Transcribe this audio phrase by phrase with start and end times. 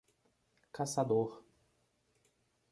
[0.73, 1.45] Caçador